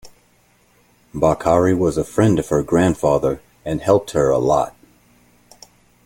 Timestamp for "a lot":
4.31-4.75